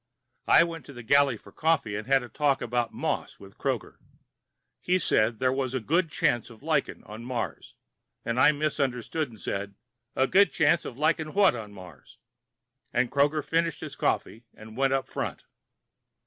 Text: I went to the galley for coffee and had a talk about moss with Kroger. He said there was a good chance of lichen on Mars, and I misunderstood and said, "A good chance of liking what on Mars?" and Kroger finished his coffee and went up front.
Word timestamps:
I 0.47 0.63
went 0.63 0.83
to 0.87 0.93
the 0.93 1.03
galley 1.03 1.37
for 1.37 1.51
coffee 1.51 1.95
and 1.95 2.07
had 2.07 2.23
a 2.23 2.27
talk 2.27 2.59
about 2.63 2.91
moss 2.91 3.39
with 3.39 3.59
Kroger. 3.59 3.97
He 4.79 4.97
said 4.97 5.37
there 5.37 5.53
was 5.53 5.75
a 5.75 5.79
good 5.79 6.09
chance 6.09 6.49
of 6.49 6.63
lichen 6.63 7.03
on 7.03 7.23
Mars, 7.23 7.75
and 8.25 8.39
I 8.39 8.51
misunderstood 8.51 9.29
and 9.29 9.39
said, 9.39 9.75
"A 10.15 10.25
good 10.25 10.51
chance 10.51 10.85
of 10.85 10.97
liking 10.97 11.35
what 11.35 11.55
on 11.55 11.71
Mars?" 11.71 12.17
and 12.91 13.11
Kroger 13.11 13.43
finished 13.45 13.81
his 13.81 13.95
coffee 13.95 14.43
and 14.55 14.75
went 14.75 14.91
up 14.91 15.07
front. 15.07 15.43